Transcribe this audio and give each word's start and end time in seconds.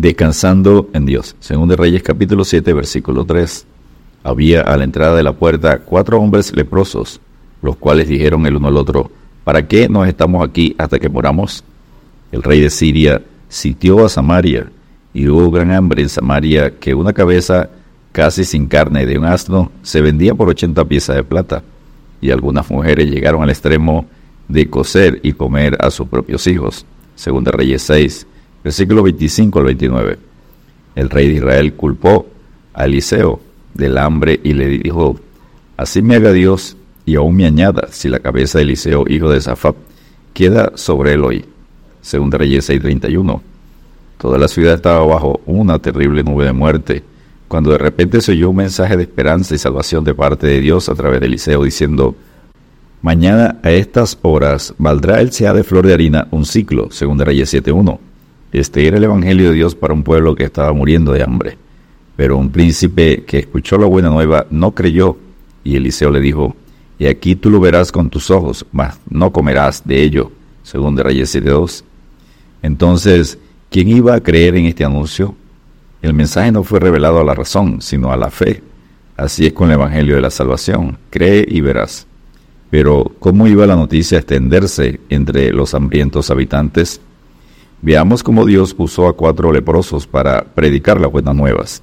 Descansando 0.00 0.88
en 0.94 1.04
Dios. 1.04 1.36
Según 1.40 1.68
de 1.68 1.76
Reyes 1.76 2.02
capítulo 2.02 2.42
7, 2.42 2.72
versículo 2.72 3.26
3. 3.26 3.66
Había 4.24 4.62
a 4.62 4.78
la 4.78 4.84
entrada 4.84 5.14
de 5.14 5.22
la 5.22 5.34
puerta 5.34 5.80
cuatro 5.80 6.18
hombres 6.18 6.56
leprosos, 6.56 7.20
los 7.60 7.76
cuales 7.76 8.08
dijeron 8.08 8.46
el 8.46 8.56
uno 8.56 8.68
al 8.68 8.78
otro, 8.78 9.10
¿para 9.44 9.68
qué 9.68 9.90
nos 9.90 10.08
estamos 10.08 10.42
aquí 10.42 10.74
hasta 10.78 10.98
que 10.98 11.10
moramos? 11.10 11.64
El 12.32 12.42
rey 12.42 12.62
de 12.62 12.70
Siria 12.70 13.20
sitió 13.50 14.02
a 14.02 14.08
Samaria, 14.08 14.72
y 15.12 15.28
hubo 15.28 15.50
gran 15.50 15.70
hambre 15.70 16.00
en 16.00 16.08
Samaria 16.08 16.78
que 16.78 16.94
una 16.94 17.12
cabeza 17.12 17.68
casi 18.10 18.44
sin 18.44 18.68
carne 18.68 19.04
de 19.04 19.18
un 19.18 19.26
asno 19.26 19.70
se 19.82 20.00
vendía 20.00 20.34
por 20.34 20.48
ochenta 20.48 20.82
piezas 20.82 21.16
de 21.16 21.24
plata, 21.24 21.62
y 22.22 22.30
algunas 22.30 22.70
mujeres 22.70 23.10
llegaron 23.10 23.42
al 23.42 23.50
extremo 23.50 24.06
de 24.48 24.66
cocer 24.70 25.20
y 25.22 25.34
comer 25.34 25.76
a 25.78 25.90
sus 25.90 26.08
propios 26.08 26.46
hijos. 26.46 26.86
Según 27.16 27.44
de 27.44 27.52
Reyes 27.52 27.82
6, 27.82 28.26
versículo 28.62 29.02
25 29.02 29.58
al 29.58 29.64
29. 29.66 30.18
El 30.94 31.10
rey 31.10 31.28
de 31.28 31.34
Israel 31.34 31.74
culpó 31.74 32.26
a 32.74 32.84
Eliseo 32.84 33.40
del 33.74 33.98
hambre 33.98 34.40
y 34.42 34.52
le 34.52 34.66
dijo, 34.66 35.18
así 35.76 36.02
me 36.02 36.16
haga 36.16 36.32
Dios 36.32 36.76
y 37.04 37.16
aún 37.16 37.36
me 37.36 37.46
añada 37.46 37.88
si 37.90 38.08
la 38.08 38.20
cabeza 38.20 38.58
de 38.58 38.64
Eliseo, 38.64 39.04
hijo 39.08 39.30
de 39.30 39.40
Safat, 39.40 39.76
queda 40.32 40.72
sobre 40.74 41.14
él 41.14 41.24
hoy. 41.24 41.44
Según 42.02 42.30
Reyes 42.32 42.68
6:31. 42.68 43.40
Toda 44.18 44.38
la 44.38 44.48
ciudad 44.48 44.74
estaba 44.74 45.04
bajo 45.04 45.40
una 45.46 45.78
terrible 45.78 46.22
nube 46.22 46.44
de 46.44 46.52
muerte, 46.52 47.02
cuando 47.48 47.70
de 47.70 47.78
repente 47.78 48.20
se 48.20 48.32
oyó 48.32 48.50
un 48.50 48.56
mensaje 48.56 48.96
de 48.96 49.04
esperanza 49.04 49.54
y 49.54 49.58
salvación 49.58 50.04
de 50.04 50.14
parte 50.14 50.46
de 50.46 50.60
Dios 50.60 50.88
a 50.88 50.94
través 50.94 51.20
de 51.20 51.26
Eliseo, 51.26 51.64
diciendo, 51.64 52.14
Mañana 53.02 53.58
a 53.62 53.70
estas 53.70 54.18
horas 54.22 54.74
valdrá 54.76 55.20
el 55.20 55.32
sea 55.32 55.54
de 55.54 55.64
flor 55.64 55.86
de 55.86 55.94
harina 55.94 56.28
un 56.30 56.44
ciclo, 56.44 56.90
según 56.90 57.16
de 57.16 57.24
Reyes 57.24 57.52
7.1. 57.52 57.98
Este 58.52 58.86
era 58.86 58.96
el 58.96 59.04
Evangelio 59.04 59.50
de 59.50 59.54
Dios 59.54 59.74
para 59.74 59.94
un 59.94 60.02
pueblo 60.02 60.34
que 60.34 60.44
estaba 60.44 60.72
muriendo 60.72 61.12
de 61.12 61.22
hambre. 61.22 61.56
Pero 62.16 62.36
un 62.36 62.50
príncipe 62.50 63.24
que 63.24 63.38
escuchó 63.38 63.78
la 63.78 63.86
buena 63.86 64.10
nueva 64.10 64.46
no 64.50 64.72
creyó, 64.72 65.16
y 65.62 65.76
Eliseo 65.76 66.10
le 66.10 66.20
dijo, 66.20 66.56
Y 66.98 67.06
aquí 67.06 67.36
tú 67.36 67.50
lo 67.50 67.60
verás 67.60 67.92
con 67.92 68.10
tus 68.10 68.30
ojos, 68.30 68.66
mas 68.72 68.98
no 69.08 69.32
comerás 69.32 69.86
de 69.86 70.02
ello, 70.02 70.32
según 70.62 70.96
de 70.96 71.02
Reyes 71.04 71.34
7.2. 71.34 71.84
Entonces, 72.62 73.38
¿quién 73.70 73.88
iba 73.88 74.14
a 74.14 74.20
creer 74.20 74.56
en 74.56 74.66
este 74.66 74.84
anuncio? 74.84 75.34
El 76.02 76.14
mensaje 76.14 76.50
no 76.50 76.64
fue 76.64 76.80
revelado 76.80 77.20
a 77.20 77.24
la 77.24 77.34
razón, 77.34 77.80
sino 77.80 78.10
a 78.12 78.16
la 78.16 78.30
fe. 78.30 78.62
Así 79.16 79.46
es 79.46 79.52
con 79.52 79.68
el 79.68 79.74
Evangelio 79.74 80.16
de 80.16 80.22
la 80.22 80.30
Salvación. 80.30 80.98
Cree 81.10 81.44
y 81.46 81.60
verás. 81.60 82.06
Pero, 82.70 83.12
¿cómo 83.18 83.46
iba 83.46 83.66
la 83.66 83.76
noticia 83.76 84.18
a 84.18 84.20
extenderse 84.20 85.00
entre 85.08 85.52
los 85.52 85.74
hambrientos 85.74 86.30
habitantes? 86.30 87.00
Veamos 87.82 88.22
cómo 88.22 88.44
Dios 88.44 88.74
usó 88.76 89.08
a 89.08 89.16
cuatro 89.16 89.50
leprosos 89.52 90.06
para 90.06 90.44
predicar 90.44 91.00
las 91.00 91.10
buenas 91.10 91.34
nuevas. 91.34 91.82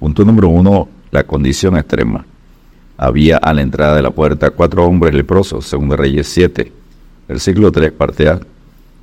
Punto 0.00 0.24
número 0.24 0.48
uno, 0.48 0.88
la 1.10 1.24
condición 1.24 1.76
extrema. 1.76 2.24
Había 2.96 3.36
a 3.36 3.52
la 3.52 3.60
entrada 3.60 3.96
de 3.96 4.02
la 4.02 4.10
puerta 4.10 4.48
cuatro 4.50 4.86
hombres 4.86 5.14
leprosos, 5.14 5.66
según 5.66 5.90
Reyes 5.90 6.28
7. 6.28 6.72
Versículo 7.28 7.70
3, 7.70 7.92
parte 7.92 8.30
A. 8.30 8.40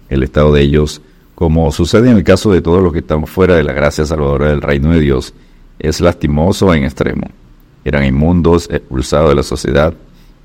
El 0.09 0.23
estado 0.23 0.51
de 0.51 0.61
ellos, 0.61 1.03
como 1.35 1.71
sucede 1.71 2.09
en 2.09 2.17
el 2.17 2.23
caso 2.23 2.51
de 2.51 2.63
todos 2.63 2.81
los 2.81 2.93
que 2.93 2.99
están 2.99 3.27
fuera 3.27 3.55
de 3.55 3.63
la 3.63 3.73
gracia 3.73 4.03
salvadora 4.03 4.49
del 4.49 4.61
reino 4.61 4.89
de 4.89 5.01
Dios, 5.01 5.35
es 5.77 6.01
lastimoso 6.01 6.73
en 6.73 6.83
extremo. 6.83 7.27
Eran 7.85 8.05
inmundos, 8.05 8.67
expulsados 8.71 9.29
de 9.29 9.35
la 9.35 9.43
sociedad, 9.43 9.93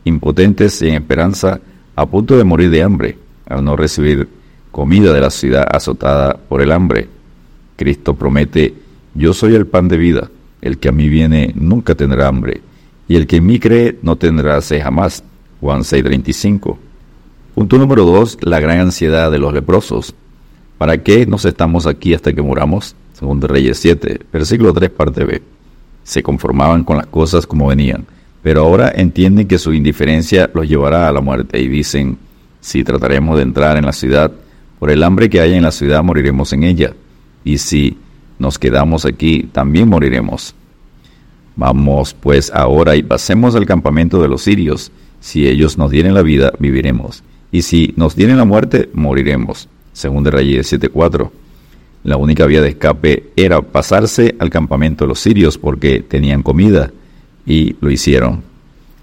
impotentes 0.04 0.74
sin 0.74 0.94
esperanza, 0.94 1.60
a 1.96 2.04
punto 2.04 2.36
de 2.36 2.44
morir 2.44 2.68
de 2.70 2.82
hambre, 2.82 3.18
al 3.46 3.64
no 3.64 3.74
recibir 3.74 4.28
comida 4.78 5.12
de 5.12 5.20
la 5.20 5.30
ciudad 5.30 5.66
azotada 5.68 6.38
por 6.48 6.62
el 6.62 6.70
hambre. 6.70 7.08
Cristo 7.74 8.14
promete, 8.14 8.74
yo 9.12 9.34
soy 9.34 9.56
el 9.56 9.66
pan 9.66 9.88
de 9.88 9.96
vida, 9.96 10.30
el 10.62 10.78
que 10.78 10.88
a 10.88 10.92
mí 10.92 11.08
viene 11.08 11.52
nunca 11.56 11.96
tendrá 11.96 12.28
hambre, 12.28 12.60
y 13.08 13.16
el 13.16 13.26
que 13.26 13.38
en 13.38 13.46
mí 13.46 13.58
cree 13.58 13.98
no 14.02 14.14
tendrá 14.14 14.60
sed 14.60 14.80
jamás. 14.80 15.24
Juan 15.60 15.80
6:35. 15.80 16.78
Punto 17.56 17.76
número 17.76 18.04
2, 18.04 18.38
la 18.42 18.60
gran 18.60 18.78
ansiedad 18.78 19.32
de 19.32 19.40
los 19.40 19.52
leprosos. 19.52 20.14
¿Para 20.78 21.02
qué 21.02 21.26
nos 21.26 21.44
estamos 21.44 21.88
aquí 21.88 22.14
hasta 22.14 22.32
que 22.32 22.40
muramos? 22.40 22.94
Segundo 23.14 23.48
Reyes 23.48 23.78
7, 23.78 24.20
versículo 24.32 24.72
3, 24.72 24.90
parte 24.90 25.24
B. 25.24 25.42
Se 26.04 26.22
conformaban 26.22 26.84
con 26.84 26.98
las 26.98 27.08
cosas 27.08 27.48
como 27.48 27.66
venían 27.66 28.06
pero 28.40 28.62
ahora 28.62 28.92
entienden 28.94 29.48
que 29.48 29.58
su 29.58 29.74
indiferencia 29.74 30.48
los 30.54 30.68
llevará 30.68 31.08
a 31.08 31.12
la 31.12 31.20
muerte 31.20 31.60
y 31.60 31.66
dicen, 31.66 32.16
si 32.60 32.84
trataremos 32.84 33.36
de 33.36 33.42
entrar 33.42 33.76
en 33.76 33.84
la 33.84 33.92
ciudad, 33.92 34.30
por 34.78 34.90
el 34.90 35.02
hambre 35.02 35.28
que 35.28 35.40
haya 35.40 35.56
en 35.56 35.62
la 35.62 35.70
ciudad 35.70 36.02
moriremos 36.02 36.52
en 36.52 36.64
ella, 36.64 36.94
y 37.44 37.58
si 37.58 37.98
nos 38.38 38.58
quedamos 38.58 39.04
aquí, 39.04 39.48
también 39.52 39.88
moriremos. 39.88 40.54
Vamos 41.56 42.14
pues 42.14 42.52
ahora 42.54 42.94
y 42.94 43.02
pasemos 43.02 43.54
al 43.56 43.66
campamento 43.66 44.22
de 44.22 44.28
los 44.28 44.42
sirios, 44.42 44.92
si 45.20 45.48
ellos 45.48 45.76
nos 45.78 45.90
dieren 45.90 46.14
la 46.14 46.22
vida, 46.22 46.52
viviremos, 46.58 47.24
y 47.50 47.62
si 47.62 47.94
nos 47.96 48.14
dieren 48.14 48.36
la 48.36 48.44
muerte, 48.44 48.90
moriremos. 48.92 49.68
Según 49.92 50.22
de 50.22 50.30
Reyes 50.30 50.72
7.4. 50.72 51.30
La 52.04 52.16
única 52.16 52.46
vía 52.46 52.62
de 52.62 52.68
escape 52.68 53.30
era 53.34 53.60
pasarse 53.60 54.36
al 54.38 54.50
campamento 54.50 55.04
de 55.04 55.08
los 55.08 55.18
sirios 55.18 55.58
porque 55.58 56.00
tenían 56.00 56.44
comida 56.44 56.92
y 57.44 57.74
lo 57.80 57.90
hicieron. 57.90 58.42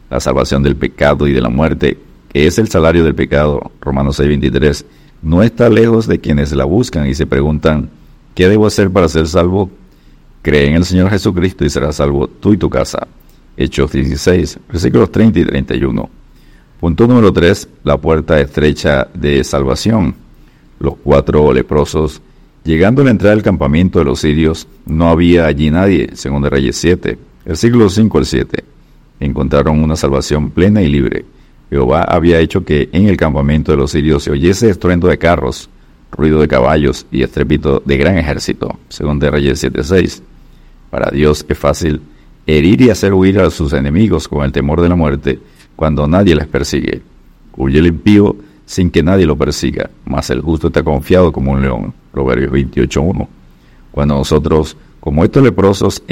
La 0.10 0.22
salvación 0.22 0.64
del 0.64 0.78
pecado 0.78 1.28
y 1.28 1.34
de 1.34 1.42
la 1.42 1.50
muerte, 1.50 1.98
que 2.32 2.48
es 2.48 2.58
el 2.58 2.70
salario 2.70 3.04
del 3.04 3.16
pecado, 3.16 3.72
Romanos 3.82 4.20
6:23, 4.20 4.86
no 5.26 5.42
está 5.42 5.70
lejos 5.70 6.06
de 6.06 6.20
quienes 6.20 6.52
la 6.52 6.66
buscan 6.66 7.08
y 7.08 7.16
se 7.16 7.26
preguntan, 7.26 7.90
¿qué 8.36 8.48
debo 8.48 8.68
hacer 8.68 8.92
para 8.92 9.10
ser 9.10 9.28
salvo? 9.28 9.72
Cree 10.44 10.68
en 10.68 10.76
el 10.76 10.86
Señor 10.86 11.10
Jesucristo 11.10 11.66
y 11.66 11.70
serás 11.72 11.96
salvo 11.96 12.28
tú 12.28 12.54
y 12.54 12.58
tu 12.58 12.70
casa. 12.70 13.08
Hechos 13.58 13.92
16, 13.92 14.60
versículos 14.70 15.12
30 15.12 15.40
y 15.40 15.46
31. 15.46 16.10
Punto 16.80 17.08
número 17.08 17.34
3, 17.34 17.70
la 17.84 17.98
puerta 17.98 18.40
estrecha 18.40 19.08
de 19.16 19.44
salvación. 19.44 20.14
Los 20.80 20.94
cuatro 20.98 21.52
leprosos, 21.52 22.22
llegando 22.64 23.02
a 23.02 23.06
la 23.06 23.12
entrada 23.12 23.34
del 23.34 23.44
campamento 23.44 23.98
de 23.98 24.06
los 24.06 24.20
sirios, 24.20 24.68
no 24.86 25.10
había 25.10 25.48
allí 25.48 25.72
nadie, 25.72 26.12
según 26.14 26.44
de 26.44 26.52
Reyes 26.52 26.76
7. 26.76 27.18
Versículos 27.46 27.96
5 27.96 28.18
al 28.20 28.26
7. 28.28 28.64
Encontraron 29.22 29.84
una 29.84 29.96
salvación 29.96 30.52
plena 30.52 30.84
y 30.84 30.88
libre. 30.88 31.26
Jehová 31.70 32.04
había 32.04 32.40
hecho 32.40 32.64
que 32.64 32.90
en 32.92 33.08
el 33.08 33.18
campamento 33.18 33.72
de 33.72 33.78
los 33.78 33.92
sirios 33.92 34.24
se 34.24 34.32
oyese 34.32 34.70
estruendo 34.70 35.08
de 35.08 35.18
carros, 35.18 35.70
ruido 36.12 36.40
de 36.40 36.48
caballos 36.48 37.06
y 37.12 37.24
estrepito 37.24 37.82
de 37.86 37.98
gran 37.98 38.18
ejército, 38.18 38.78
según 38.90 39.20
de 39.20 39.32
Reyes 39.32 39.64
7.6. 39.64 40.22
Para 40.90 41.12
Dios 41.12 41.46
es 41.50 41.58
fácil 41.58 42.02
herir 42.46 42.82
y 42.82 42.90
hacer 42.90 43.14
huir 43.14 43.40
a 43.40 43.50
sus 43.50 43.74
enemigos 43.74 44.28
con 44.28 44.46
el 44.46 44.52
temor 44.52 44.82
de 44.82 44.90
la 44.90 44.96
muerte 44.96 45.40
cuando 45.76 46.08
nadie 46.08 46.36
les 46.36 46.48
persigue. 46.48 47.02
Huye 47.58 47.80
el 47.80 47.88
impío 47.88 48.36
sin 48.66 48.90
que 48.90 49.04
nadie 49.04 49.26
lo 49.26 49.38
persiga, 49.38 49.90
mas 50.06 50.30
el 50.30 50.42
justo 50.42 50.68
está 50.68 50.84
confiado 50.84 51.32
como 51.32 51.52
un 51.52 51.62
león. 51.62 51.94
Proverbios 52.12 52.52
28.1. 52.52 53.28
Cuando 53.92 54.16
nosotros, 54.16 54.76
como 55.00 55.24
estos 55.24 55.44
leprosos, 55.44 56.04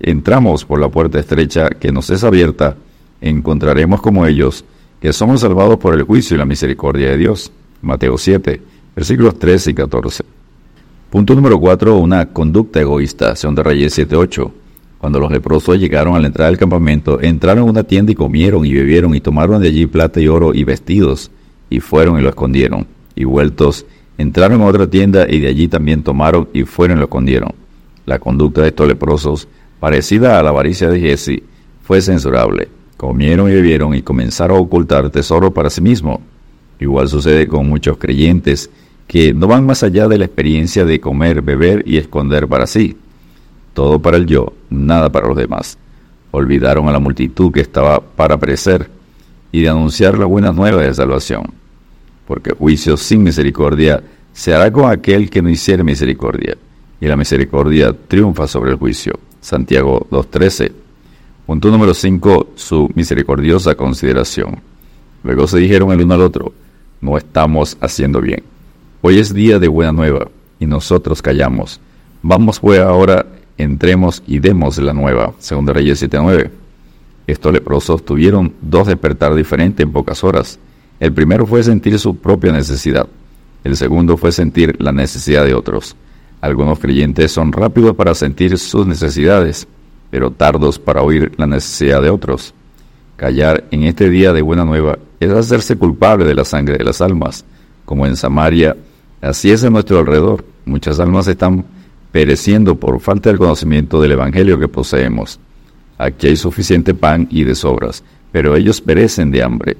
entramos 0.00 0.64
por 0.64 0.80
la 0.80 0.88
puerta 0.88 1.18
estrecha 1.18 1.70
que 1.70 1.92
nos 1.92 2.10
es 2.10 2.24
abierta, 2.24 2.76
encontraremos 3.20 4.00
como 4.00 4.26
ellos, 4.26 4.64
que 5.00 5.12
somos 5.12 5.40
salvados 5.40 5.78
por 5.78 5.94
el 5.94 6.02
juicio 6.02 6.34
y 6.34 6.38
la 6.38 6.44
misericordia 6.44 7.10
de 7.10 7.16
Dios. 7.16 7.50
Mateo 7.82 8.18
7, 8.18 8.60
versículos 8.94 9.38
13 9.38 9.70
y 9.70 9.74
14. 9.74 10.24
Punto 11.10 11.34
número 11.34 11.58
4. 11.58 11.96
Una 11.96 12.26
conducta 12.26 12.80
egoísta. 12.80 13.34
Según 13.34 13.54
de 13.54 13.62
Reyes 13.62 13.94
7, 13.94 14.14
8. 14.14 14.52
Cuando 14.98 15.18
los 15.18 15.32
leprosos 15.32 15.78
llegaron 15.78 16.14
a 16.14 16.20
la 16.20 16.26
entrada 16.26 16.50
del 16.50 16.58
campamento, 16.58 17.20
entraron 17.20 17.66
a 17.66 17.70
una 17.70 17.84
tienda 17.84 18.12
y 18.12 18.14
comieron 18.14 18.66
y 18.66 18.74
bebieron 18.74 19.14
y 19.14 19.20
tomaron 19.20 19.62
de 19.62 19.68
allí 19.68 19.86
plata 19.86 20.20
y 20.20 20.28
oro 20.28 20.54
y 20.54 20.64
vestidos, 20.64 21.30
y 21.70 21.80
fueron 21.80 22.18
y 22.18 22.22
lo 22.22 22.28
escondieron. 22.28 22.86
Y 23.14 23.24
vueltos, 23.24 23.86
entraron 24.18 24.60
a 24.60 24.66
otra 24.66 24.88
tienda 24.88 25.26
y 25.26 25.40
de 25.40 25.48
allí 25.48 25.68
también 25.68 26.02
tomaron 26.02 26.48
y 26.52 26.64
fueron 26.64 26.98
y 26.98 27.00
lo 27.00 27.06
escondieron. 27.06 27.54
La 28.04 28.18
conducta 28.18 28.60
de 28.60 28.68
estos 28.68 28.86
leprosos 28.86 29.48
parecida 29.80 30.38
a 30.38 30.42
la 30.42 30.50
avaricia 30.50 30.90
de 30.90 31.00
Jesse, 31.00 31.42
fue 31.82 32.02
censurable. 32.02 32.68
Comieron 33.00 33.48
y 33.48 33.54
bebieron 33.54 33.94
y 33.94 34.02
comenzaron 34.02 34.58
a 34.58 34.60
ocultar 34.60 35.08
tesoro 35.08 35.54
para 35.54 35.70
sí 35.70 35.80
mismo. 35.80 36.20
Igual 36.78 37.08
sucede 37.08 37.48
con 37.48 37.66
muchos 37.66 37.96
creyentes 37.96 38.68
que 39.06 39.32
no 39.32 39.46
van 39.46 39.64
más 39.64 39.82
allá 39.82 40.06
de 40.06 40.18
la 40.18 40.26
experiencia 40.26 40.84
de 40.84 41.00
comer, 41.00 41.40
beber 41.40 41.82
y 41.86 41.96
esconder 41.96 42.46
para 42.46 42.66
sí. 42.66 42.98
Todo 43.72 44.02
para 44.02 44.18
el 44.18 44.26
yo, 44.26 44.52
nada 44.68 45.10
para 45.10 45.28
los 45.28 45.36
demás. 45.38 45.78
Olvidaron 46.30 46.90
a 46.90 46.92
la 46.92 46.98
multitud 46.98 47.50
que 47.50 47.62
estaba 47.62 48.00
para 48.00 48.36
perecer 48.36 48.90
y 49.50 49.62
de 49.62 49.70
anunciar 49.70 50.18
la 50.18 50.26
buena 50.26 50.52
nueva 50.52 50.82
de 50.82 50.92
salvación. 50.92 51.44
Porque 52.26 52.50
juicio 52.50 52.98
sin 52.98 53.22
misericordia 53.22 54.02
se 54.34 54.52
hará 54.52 54.70
con 54.70 54.90
aquel 54.90 55.30
que 55.30 55.40
no 55.40 55.48
hiciere 55.48 55.82
misericordia, 55.82 56.54
y 57.00 57.06
la 57.06 57.16
misericordia 57.16 57.94
triunfa 57.94 58.46
sobre 58.46 58.72
el 58.72 58.76
juicio. 58.76 59.18
Santiago 59.40 60.06
2.13. 60.10 60.89
Punto 61.50 61.68
número 61.68 61.94
5. 61.94 62.50
Su 62.54 62.88
misericordiosa 62.94 63.74
consideración. 63.74 64.60
Luego 65.24 65.48
se 65.48 65.58
dijeron 65.58 65.90
el 65.90 66.02
uno 66.02 66.14
al 66.14 66.20
otro, 66.20 66.52
no 67.00 67.18
estamos 67.18 67.76
haciendo 67.80 68.20
bien. 68.20 68.44
Hoy 69.02 69.18
es 69.18 69.34
día 69.34 69.58
de 69.58 69.66
buena 69.66 69.90
nueva, 69.90 70.28
y 70.60 70.66
nosotros 70.66 71.20
callamos, 71.20 71.80
Vamos 72.22 72.60
pues 72.60 72.78
ahora, 72.78 73.26
entremos 73.58 74.22
y 74.28 74.38
demos 74.38 74.78
la 74.78 74.92
nueva. 74.92 75.34
Segunda 75.40 75.72
Reyes 75.72 76.00
7.9. 76.00 76.50
Estos 77.26 77.52
leprosos 77.52 78.04
tuvieron 78.04 78.52
dos 78.62 78.86
despertar 78.86 79.34
diferentes 79.34 79.84
en 79.84 79.90
pocas 79.90 80.22
horas. 80.22 80.56
El 81.00 81.12
primero 81.12 81.46
fue 81.46 81.64
sentir 81.64 81.98
su 81.98 82.14
propia 82.14 82.52
necesidad. 82.52 83.08
El 83.64 83.76
segundo 83.76 84.16
fue 84.16 84.30
sentir 84.30 84.76
la 84.80 84.92
necesidad 84.92 85.44
de 85.44 85.54
otros. 85.54 85.96
Algunos 86.40 86.78
creyentes 86.78 87.32
son 87.32 87.50
rápidos 87.50 87.96
para 87.96 88.14
sentir 88.14 88.56
sus 88.56 88.86
necesidades, 88.86 89.66
pero 90.10 90.30
tardos 90.30 90.78
para 90.78 91.02
oír 91.02 91.32
la 91.36 91.46
necesidad 91.46 92.02
de 92.02 92.10
otros. 92.10 92.54
Callar 93.16 93.64
en 93.70 93.84
este 93.84 94.10
día 94.10 94.32
de 94.32 94.42
buena 94.42 94.64
nueva 94.64 94.98
es 95.20 95.30
hacerse 95.30 95.76
culpable 95.76 96.24
de 96.24 96.34
la 96.34 96.44
sangre 96.44 96.78
de 96.78 96.84
las 96.84 97.00
almas, 97.00 97.44
como 97.84 98.06
en 98.06 98.16
Samaria, 98.16 98.76
así 99.20 99.50
es 99.50 99.62
en 99.62 99.72
nuestro 99.72 99.98
alrededor. 99.98 100.44
Muchas 100.64 101.00
almas 101.00 101.26
están 101.28 101.64
pereciendo 102.12 102.76
por 102.76 103.00
falta 103.00 103.30
del 103.30 103.38
conocimiento 103.38 104.00
del 104.00 104.12
Evangelio 104.12 104.58
que 104.58 104.68
poseemos. 104.68 105.38
Aquí 105.98 106.28
hay 106.28 106.36
suficiente 106.36 106.94
pan 106.94 107.28
y 107.30 107.44
de 107.44 107.54
sobras, 107.54 108.02
pero 108.32 108.56
ellos 108.56 108.80
perecen 108.80 109.30
de 109.30 109.42
hambre. 109.42 109.76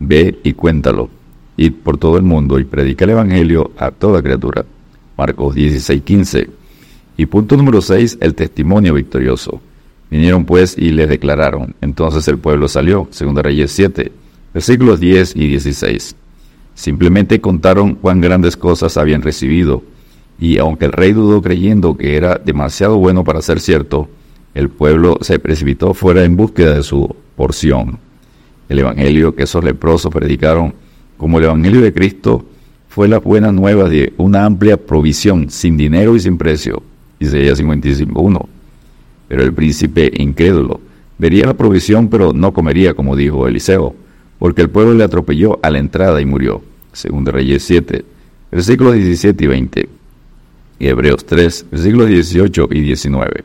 Ve 0.00 0.38
y 0.42 0.52
cuéntalo. 0.52 1.08
Id 1.56 1.74
por 1.84 1.98
todo 1.98 2.16
el 2.16 2.24
mundo 2.24 2.58
y 2.58 2.64
predica 2.64 3.04
el 3.04 3.12
Evangelio 3.12 3.70
a 3.78 3.92
toda 3.92 4.20
criatura. 4.20 4.64
Marcos 5.16 5.54
16:15. 5.54 6.48
Y 7.16 7.26
punto 7.26 7.56
número 7.56 7.80
6, 7.80 8.18
el 8.20 8.34
testimonio 8.34 8.94
victorioso. 8.94 9.60
Vinieron 10.10 10.44
pues 10.44 10.76
y 10.76 10.90
les 10.90 11.08
declararon. 11.08 11.74
Entonces 11.80 12.26
el 12.28 12.38
pueblo 12.38 12.68
salió, 12.68 13.08
segunda 13.10 13.42
Reyes 13.42 13.72
7, 13.72 14.12
versículos 14.52 15.00
10 15.00 15.36
y 15.36 15.46
16. 15.48 16.16
Simplemente 16.74 17.40
contaron 17.40 17.94
cuán 17.94 18.20
grandes 18.20 18.56
cosas 18.56 18.96
habían 18.96 19.22
recibido, 19.22 19.82
y 20.40 20.58
aunque 20.58 20.86
el 20.86 20.92
rey 20.92 21.12
dudó 21.12 21.40
creyendo 21.40 21.96
que 21.96 22.16
era 22.16 22.36
demasiado 22.36 22.96
bueno 22.98 23.22
para 23.22 23.42
ser 23.42 23.60
cierto, 23.60 24.08
el 24.54 24.68
pueblo 24.68 25.18
se 25.20 25.38
precipitó 25.38 25.94
fuera 25.94 26.24
en 26.24 26.36
búsqueda 26.36 26.74
de 26.74 26.82
su 26.82 27.14
porción. 27.36 27.98
El 28.68 28.80
evangelio 28.80 29.34
que 29.34 29.44
esos 29.44 29.62
leprosos 29.62 30.12
predicaron, 30.12 30.74
como 31.16 31.38
el 31.38 31.44
evangelio 31.44 31.80
de 31.80 31.92
Cristo, 31.92 32.44
fue 32.88 33.08
la 33.08 33.18
buena 33.18 33.52
nueva 33.52 33.88
de 33.88 34.12
una 34.16 34.44
amplia 34.44 34.76
provisión, 34.76 35.50
sin 35.50 35.76
dinero 35.76 36.14
y 36.16 36.20
sin 36.20 36.38
precio. 36.38 36.82
Isaías 37.18 37.60
55.1. 37.60 38.46
Pero 39.28 39.42
el 39.42 39.52
príncipe 39.52 40.10
incrédulo 40.16 40.80
vería 41.18 41.46
la 41.46 41.54
provisión, 41.54 42.08
pero 42.08 42.32
no 42.32 42.52
comería, 42.52 42.94
como 42.94 43.16
dijo 43.16 43.46
Eliseo, 43.46 43.94
porque 44.38 44.62
el 44.62 44.70
pueblo 44.70 44.94
le 44.94 45.04
atropelló 45.04 45.58
a 45.62 45.70
la 45.70 45.78
entrada 45.78 46.20
y 46.20 46.26
murió. 46.26 46.62
Según 46.92 47.26
Reyes 47.26 47.64
7, 47.64 48.04
versículos 48.50 48.94
17 48.94 49.44
y 49.44 49.46
20. 49.46 49.88
Y 50.78 50.86
Hebreos 50.86 51.24
3, 51.24 51.66
versículos 51.70 52.08
18 52.08 52.68
y 52.70 52.80
19. 52.80 53.44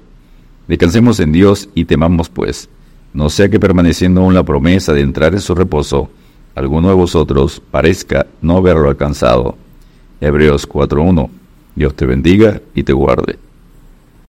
Descansemos 0.67 1.19
en 1.19 1.31
Dios 1.31 1.69
y 1.73 1.85
temamos 1.85 2.29
pues, 2.29 2.69
no 3.13 3.29
sea 3.29 3.49
que 3.49 3.59
permaneciendo 3.59 4.21
aún 4.21 4.35
la 4.35 4.43
promesa 4.43 4.93
de 4.93 5.01
entrar 5.01 5.33
en 5.33 5.41
su 5.41 5.55
reposo, 5.55 6.11
alguno 6.53 6.89
de 6.89 6.95
vosotros 6.95 7.61
parezca 7.71 8.27
no 8.41 8.57
haberlo 8.57 8.89
alcanzado. 8.89 9.57
Hebreos 10.21 10.69
4.1. 10.69 11.29
Dios 11.75 11.95
te 11.95 12.05
bendiga 12.05 12.61
y 12.75 12.83
te 12.83 12.93
guarde. 12.93 13.39